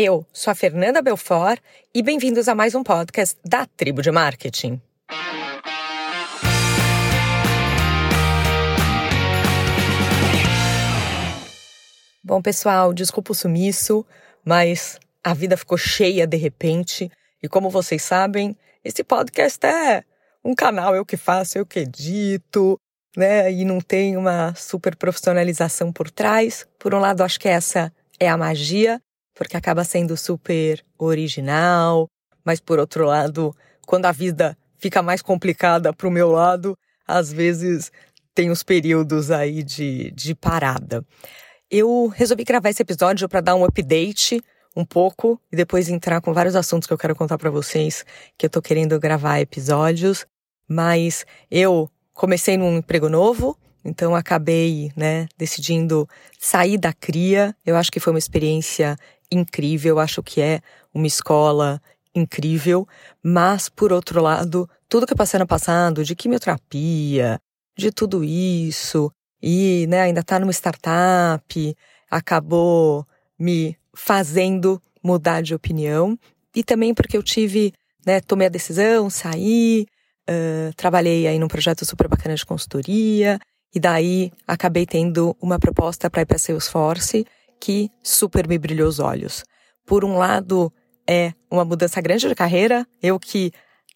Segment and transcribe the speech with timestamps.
[0.00, 1.60] Eu sou a Fernanda Belfort
[1.92, 4.80] e bem-vindos a mais um podcast da Tribo de Marketing.
[12.22, 14.06] Bom, pessoal, desculpa o sumiço,
[14.44, 17.10] mas a vida ficou cheia de repente.
[17.42, 20.04] E como vocês sabem, esse podcast é
[20.44, 22.78] um canal eu que faço, eu que edito,
[23.16, 23.50] né?
[23.50, 26.68] E não tem uma super profissionalização por trás.
[26.78, 29.02] Por um lado, acho que essa é a magia
[29.38, 32.10] porque acaba sendo super original,
[32.44, 33.54] mas por outro lado,
[33.86, 37.92] quando a vida fica mais complicada para o meu lado, às vezes
[38.34, 41.06] tem os períodos aí de, de parada.
[41.70, 44.42] Eu resolvi gravar esse episódio para dar um update
[44.74, 48.04] um pouco e depois entrar com vários assuntos que eu quero contar para vocês,
[48.36, 50.26] que eu tô querendo gravar episódios,
[50.68, 57.54] mas eu comecei num emprego novo, então acabei, né, decidindo sair da cria.
[57.64, 58.96] Eu acho que foi uma experiência
[59.30, 60.60] incrível, acho que é
[60.92, 61.80] uma escola
[62.14, 62.86] incrível,
[63.22, 67.38] mas por outro lado, tudo que eu passei no passado, de quimioterapia,
[67.76, 69.12] de tudo isso,
[69.42, 71.76] e né, ainda tá numa startup,
[72.10, 73.06] acabou
[73.38, 76.18] me fazendo mudar de opinião,
[76.54, 77.72] e também porque eu tive,
[78.04, 79.86] né, tomei a decisão, saí,
[80.28, 83.38] uh, trabalhei aí num projeto super bacana de consultoria,
[83.74, 87.26] e daí acabei tendo uma proposta para ir para Salesforce,
[87.60, 89.44] que super me brilhou os olhos.
[89.86, 90.72] Por um lado,
[91.08, 92.86] é uma mudança grande de carreira.
[93.02, 93.52] Eu que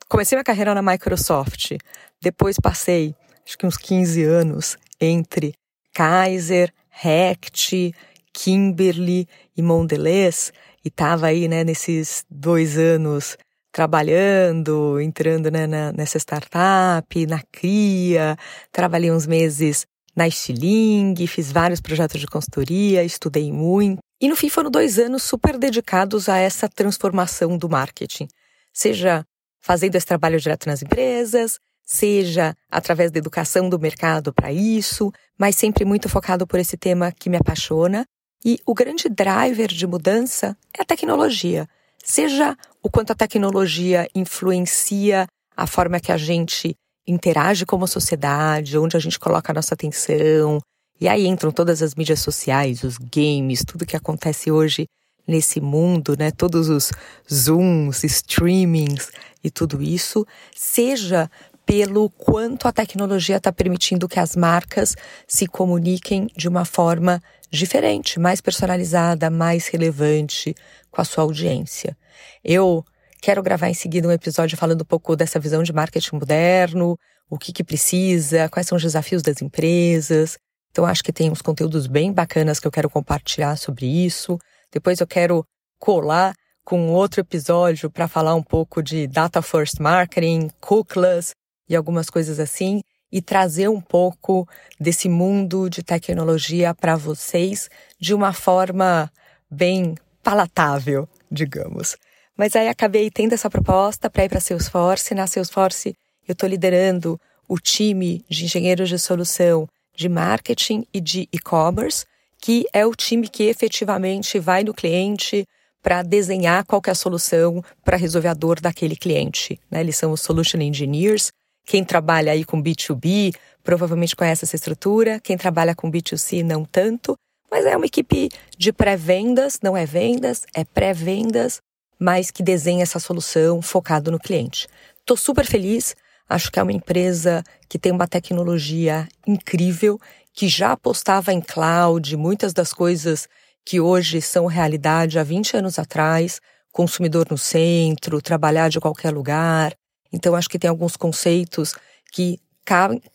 [0.09, 1.77] comecei minha carreira na Microsoft,
[2.21, 3.15] depois passei
[3.47, 5.55] acho que uns 15 anos entre
[5.93, 6.73] Kaiser,
[7.05, 7.95] Hecht,
[8.33, 10.53] Kimberly e Mondelez
[10.85, 13.37] e estava aí, né, nesses dois anos
[13.71, 18.37] trabalhando, entrando né, na, nessa startup, na CRIA,
[18.71, 24.01] trabalhei uns meses na Stiling, fiz vários projetos de consultoria, estudei muito.
[24.21, 28.29] E no fim foram dois anos super dedicados a essa transformação do marketing.
[28.73, 29.25] Seja
[29.61, 35.57] fazendo esse trabalho direto nas empresas, seja através da educação do mercado para isso, mas
[35.57, 38.05] sempre muito focado por esse tema que me apaixona.
[38.45, 41.69] E o grande driver de mudança é a tecnologia.
[42.05, 46.77] Seja o quanto a tecnologia influencia a forma que a gente
[47.07, 50.61] interage como sociedade, onde a gente coloca a nossa atenção.
[51.01, 54.87] E aí entram todas as mídias sociais, os games, tudo que acontece hoje
[55.27, 56.31] nesse mundo, né?
[56.31, 56.91] Todos os
[57.33, 59.11] zooms, streamings
[59.43, 61.31] e tudo isso, seja
[61.65, 64.97] pelo quanto a tecnologia está permitindo que as marcas
[65.27, 70.55] se comuniquem de uma forma diferente, mais personalizada, mais relevante
[70.91, 71.97] com a sua audiência.
[72.45, 72.85] Eu
[73.23, 76.99] Quero gravar em seguida um episódio falando um pouco dessa visão de marketing moderno,
[77.31, 80.37] o que, que precisa, quais são os desafios das empresas.
[80.73, 84.37] Então, acho que tem uns conteúdos bem bacanas que eu quero compartilhar sobre isso.
[84.73, 85.47] Depois eu quero
[85.79, 86.35] colar
[86.65, 91.33] com outro episódio para falar um pouco de Data First Marketing, cookies
[91.69, 94.49] e algumas coisas assim, e trazer um pouco
[94.81, 99.09] desse mundo de tecnologia para vocês de uma forma
[99.49, 99.95] bem
[100.25, 101.97] palatável, digamos.
[102.37, 105.15] Mas aí acabei tendo essa proposta para ir para Salesforce.
[105.15, 105.95] Na Salesforce
[106.27, 112.07] eu estou liderando o time de engenheiros de solução de marketing e de e-commerce,
[112.41, 115.47] que é o time que efetivamente vai no cliente
[115.83, 119.61] para desenhar qual é a solução para resolver a dor daquele cliente.
[119.71, 119.81] Né?
[119.81, 121.31] Eles são os Solution Engineers.
[121.67, 125.21] Quem trabalha aí com B2B provavelmente conhece essa estrutura.
[125.21, 127.17] Quem trabalha com B2C não tanto.
[127.51, 131.61] Mas é uma equipe de pré-vendas, não é vendas, é pré-vendas,
[132.03, 134.67] mas que desenha essa solução focado no cliente.
[134.99, 135.95] Estou super feliz,
[136.29, 140.01] acho que é uma empresa que tem uma tecnologia incrível,
[140.35, 143.29] que já apostava em cloud, muitas das coisas
[143.65, 146.41] que hoje são realidade há 20 anos atrás,
[146.73, 149.73] consumidor no centro, trabalhar de qualquer lugar.
[150.13, 151.77] Então, acho que tem alguns conceitos
[152.13, 152.37] que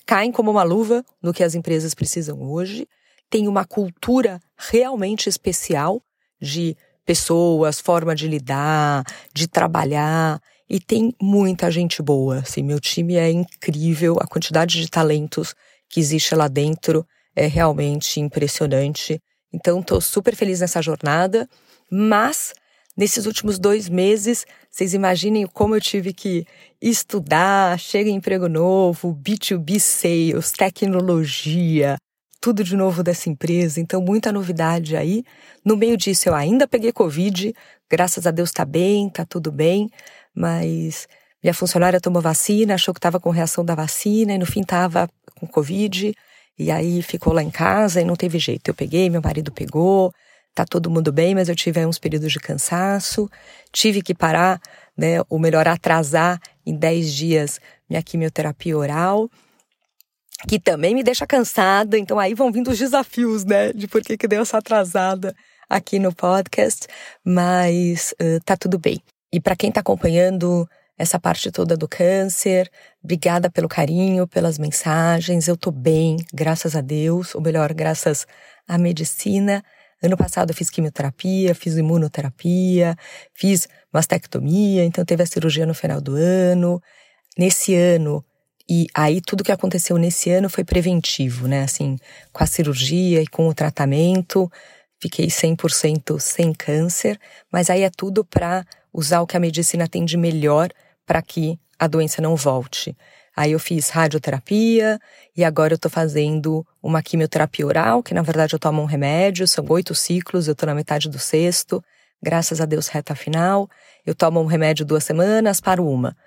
[0.05, 2.87] caem como uma luva no que as empresas precisam hoje.
[3.29, 6.01] Tem uma cultura realmente especial
[6.39, 10.39] de pessoas, forma de lidar, de trabalhar.
[10.69, 12.39] E tem muita gente boa.
[12.39, 15.55] Assim, meu time é incrível, a quantidade de talentos
[15.89, 19.21] que existe lá dentro é realmente impressionante.
[19.53, 21.47] Então, estou super feliz nessa jornada,
[21.89, 22.53] mas
[22.97, 26.45] nesses últimos dois meses, vocês imaginem como eu tive que
[26.81, 31.95] estudar, chega emprego novo, B2B sales, tecnologia,
[32.39, 35.23] tudo de novo dessa empresa, então muita novidade aí.
[35.63, 37.53] No meio disso eu ainda peguei Covid,
[37.89, 39.89] graças a Deus tá bem, tá tudo bem,
[40.33, 41.07] mas
[41.43, 45.09] minha funcionária tomou vacina, achou que estava com reação da vacina e no fim tava
[45.35, 46.13] com Covid,
[46.57, 48.69] e aí ficou lá em casa e não teve jeito.
[48.69, 50.11] Eu peguei, meu marido pegou,
[50.53, 53.29] tá todo mundo bem, mas eu tive uns períodos de cansaço,
[53.71, 54.59] tive que parar,
[54.97, 59.29] né, ou melhor, atrasar em 10 dias minha quimioterapia oral,
[60.47, 64.17] que também me deixa cansada, então aí vão vindo os desafios, né, de por que
[64.17, 65.35] que deu essa atrasada
[65.69, 66.87] aqui no podcast,
[67.25, 69.01] mas uh, tá tudo bem.
[69.31, 70.67] E para quem tá acompanhando
[70.97, 72.69] essa parte toda do câncer.
[73.03, 75.47] Obrigada pelo carinho, pelas mensagens.
[75.47, 78.25] Eu tô bem, graças a Deus, ou melhor, graças
[78.67, 79.63] à medicina.
[80.01, 82.95] Ano passado eu fiz quimioterapia, fiz imunoterapia,
[83.33, 86.81] fiz mastectomia, então teve a cirurgia no final do ano.
[87.37, 88.25] Nesse ano,
[88.69, 91.63] e aí tudo que aconteceu nesse ano foi preventivo, né?
[91.63, 91.97] Assim,
[92.33, 94.51] com a cirurgia e com o tratamento,
[94.99, 97.19] fiquei 100% sem câncer,
[97.51, 100.69] mas aí é tudo para usar o que a medicina tem de melhor
[101.05, 102.95] para que a doença não volte.
[103.35, 104.99] Aí eu fiz radioterapia
[105.35, 109.47] e agora eu tô fazendo uma quimioterapia oral, que na verdade eu tomo um remédio,
[109.47, 111.81] são oito ciclos, eu tô na metade do sexto,
[112.21, 113.69] graças a Deus reta final.
[114.05, 116.17] Eu tomo um remédio duas semanas, paro uma.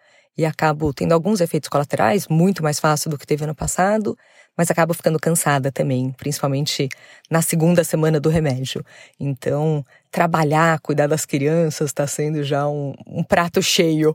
[0.41, 4.17] E acabo tendo alguns efeitos colaterais, muito mais fácil do que teve ano passado,
[4.57, 6.89] mas acabo ficando cansada também, principalmente
[7.31, 8.83] na segunda semana do remédio.
[9.21, 14.15] Então, trabalhar, cuidar das crianças está sendo já um, um prato cheio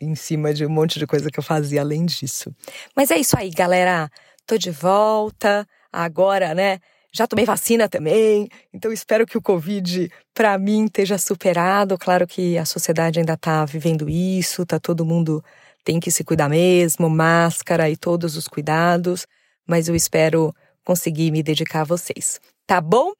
[0.00, 2.50] em cima de um monte de coisa que eu fazia além disso.
[2.96, 4.10] Mas é isso aí, galera.
[4.46, 5.68] Tô de volta.
[5.92, 6.80] Agora, né?
[7.12, 11.96] Já tomei vacina também, então espero que o Covid, para mim, esteja superado.
[11.96, 15.42] Claro que a sociedade ainda tá vivendo isso, tá todo mundo
[15.86, 19.26] tem que se cuidar mesmo, máscara e todos os cuidados,
[19.64, 20.52] mas eu espero
[20.84, 22.40] conseguir me dedicar a vocês.
[22.66, 23.12] Tá bom?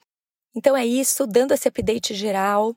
[0.55, 2.75] Então é isso, dando esse update geral,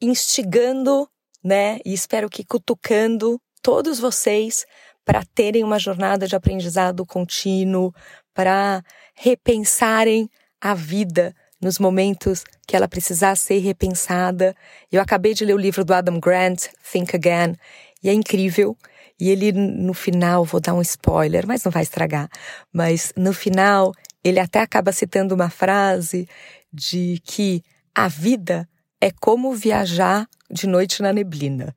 [0.00, 1.08] instigando
[1.46, 1.78] né?
[1.84, 4.66] E espero que cutucando todos vocês
[5.04, 7.94] para terem uma jornada de aprendizado contínuo,
[8.34, 8.82] para
[9.14, 10.28] repensarem
[10.60, 14.56] a vida nos momentos que ela precisar ser repensada.
[14.90, 17.54] Eu acabei de ler o livro do Adam Grant, Think Again,
[18.02, 18.76] e é incrível.
[19.18, 22.28] E ele, no final, vou dar um spoiler, mas não vai estragar.
[22.72, 23.92] Mas no final,
[24.22, 26.28] ele até acaba citando uma frase
[26.72, 27.62] de que
[27.94, 28.68] a vida
[29.00, 31.74] é como viajar de noite na neblina.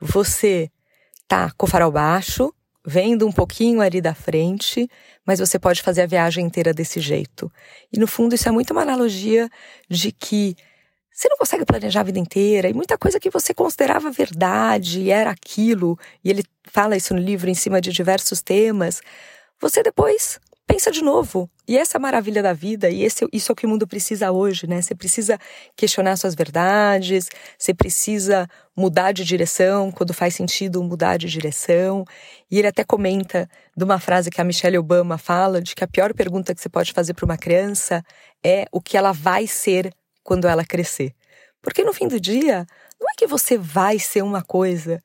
[0.00, 0.70] Você
[1.26, 2.52] tá com o farol baixo,
[2.84, 4.88] vendo um pouquinho ali da frente,
[5.24, 7.50] mas você pode fazer a viagem inteira desse jeito.
[7.92, 9.48] E no fundo isso é muito uma analogia
[9.88, 10.56] de que
[11.12, 15.30] você não consegue planejar a vida inteira e muita coisa que você considerava verdade era
[15.30, 19.00] aquilo, e ele fala isso no livro em cima de diversos temas,
[19.60, 21.50] você depois pensa de novo.
[21.68, 23.86] E essa é a maravilha da vida, e esse, isso é o que o mundo
[23.86, 24.80] precisa hoje, né?
[24.80, 25.38] Você precisa
[25.76, 27.28] questionar suas verdades,
[27.58, 32.04] você precisa mudar de direção, quando faz sentido mudar de direção.
[32.50, 35.86] E ele até comenta de uma frase que a Michelle Obama fala, de que a
[35.86, 38.02] pior pergunta que você pode fazer para uma criança
[38.44, 39.92] é o que ela vai ser
[40.22, 41.14] quando ela crescer.
[41.60, 42.66] Porque no fim do dia,
[43.00, 45.02] não é que você vai ser uma coisa,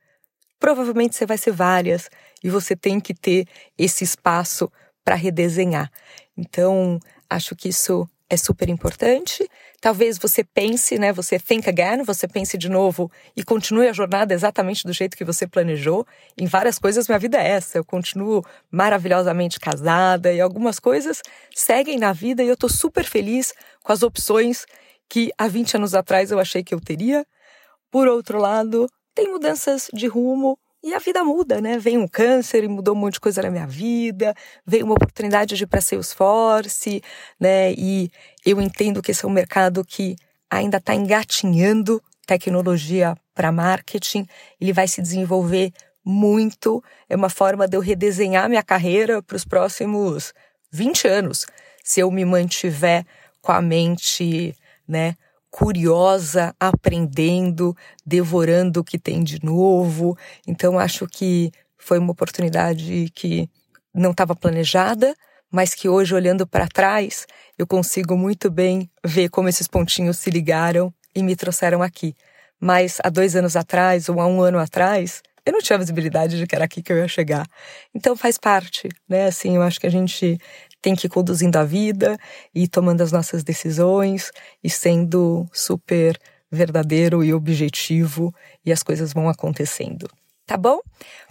[0.59, 2.09] provavelmente você vai ser várias,
[2.43, 3.47] e você tem que ter
[3.77, 4.71] esse espaço
[5.03, 5.91] para redesenhar.
[6.37, 6.99] Então,
[7.29, 9.49] acho que isso é super importante.
[9.79, 11.13] Talvez você pense, né?
[11.13, 15.23] Você think again, você pense de novo e continue a jornada exatamente do jeito que
[15.23, 16.05] você planejou.
[16.37, 17.77] Em várias coisas, minha vida é essa.
[17.77, 21.21] Eu continuo maravilhosamente casada e algumas coisas
[21.55, 24.65] seguem na vida e eu tô super feliz com as opções
[25.09, 27.25] que há 20 anos atrás eu achei que eu teria.
[27.91, 31.77] Por outro lado, tem mudanças de rumo e a vida muda, né?
[31.77, 34.33] Vem um câncer e mudou um monte de coisa na minha vida,
[34.65, 37.01] veio uma oportunidade de ir para Salesforce,
[37.39, 37.73] né?
[37.73, 38.11] E
[38.45, 40.15] eu entendo que esse é um mercado que
[40.49, 44.27] ainda está engatinhando tecnologia para marketing,
[44.59, 45.71] ele vai se desenvolver
[46.03, 50.33] muito, é uma forma de eu redesenhar minha carreira para os próximos
[50.71, 51.45] 20 anos,
[51.83, 53.05] se eu me mantiver
[53.41, 54.55] com a mente,
[54.87, 55.15] né,
[55.49, 57.75] curiosa, aprendendo,
[58.05, 60.17] devorando o que tem de novo.
[60.45, 63.49] Então, acho que foi uma oportunidade que
[63.93, 65.15] não estava planejada,
[65.51, 67.25] mas que hoje, olhando para trás,
[67.57, 72.15] eu consigo muito bem ver como esses pontinhos se ligaram e me trouxeram aqui.
[72.59, 76.45] Mas há dois anos atrás, ou há um ano atrás, eu não tinha visibilidade de
[76.45, 77.47] que era aqui que eu ia chegar.
[77.95, 79.27] Então faz parte, né?
[79.27, 80.37] Assim, eu acho que a gente
[80.81, 82.17] tem que ir conduzindo a vida
[82.53, 84.31] e tomando as nossas decisões
[84.63, 86.17] e sendo super
[86.49, 88.33] verdadeiro e objetivo
[88.65, 90.09] e as coisas vão acontecendo.
[90.45, 90.79] Tá bom?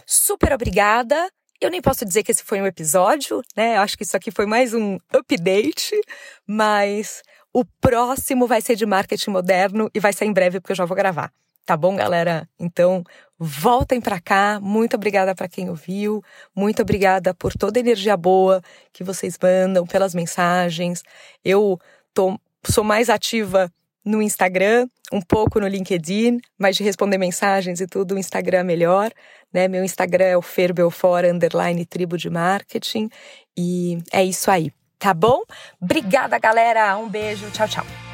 [0.05, 1.31] Super obrigada.
[1.61, 3.79] Eu nem posso dizer que esse foi um episódio, né?
[3.79, 5.99] Acho que isso aqui foi mais um update,
[6.47, 7.23] mas
[7.53, 10.85] o próximo vai ser de marketing moderno e vai ser em breve porque eu já
[10.85, 11.33] vou gravar.
[11.67, 12.49] Tá bom, galera?
[12.61, 13.03] Então,
[13.37, 14.61] voltem para cá.
[14.63, 16.23] Muito obrigada para quem ouviu.
[16.55, 21.03] Muito obrigada por toda a energia boa que vocês mandam, pelas mensagens.
[21.45, 21.77] Eu
[22.15, 23.69] tô, sou mais ativa
[24.05, 28.63] no Instagram, um pouco no LinkedIn, mas de responder mensagens e tudo, o Instagram é
[28.63, 29.11] melhor,
[29.53, 29.67] né?
[29.67, 33.11] Meu Instagram é o Fer Belfort, underline tribo de marketing,
[33.59, 35.43] e é isso aí, tá bom?
[35.81, 38.06] Obrigada, galera, um beijo, tchau, tchau.